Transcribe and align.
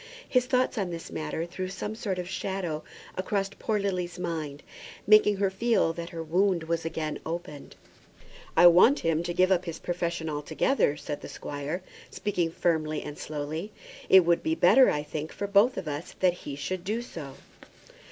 His 0.27 0.47
thoughts 0.47 0.79
on 0.79 0.89
this 0.89 1.11
matter 1.11 1.45
threw 1.45 1.67
some 1.69 1.93
sort 1.93 2.17
of 2.17 2.27
shadow 2.27 2.83
across 3.15 3.49
poor 3.59 3.77
Lily's 3.77 4.17
mind, 4.17 4.63
making 5.05 5.35
her 5.37 5.51
feel 5.51 5.93
that 5.93 6.09
her 6.09 6.23
wound 6.23 6.63
was 6.63 6.83
again 6.85 7.19
opened. 7.23 7.75
"I 8.57 8.65
want 8.65 9.01
him 9.01 9.21
to 9.21 9.31
give 9.31 9.51
up 9.51 9.65
his 9.65 9.77
profession 9.77 10.27
altogether," 10.27 10.97
said 10.97 11.21
the 11.21 11.29
squire, 11.29 11.83
speaking 12.09 12.49
firmly 12.49 13.03
and 13.03 13.15
slowly. 13.15 13.73
"It 14.09 14.25
would 14.25 14.41
be 14.41 14.55
better, 14.55 14.89
I 14.89 15.03
think, 15.03 15.31
for 15.31 15.45
both 15.45 15.77
of 15.77 15.87
us 15.87 16.15
that 16.19 16.33
he 16.33 16.55
should 16.55 16.83
do 16.83 17.03
so." 17.03 17.35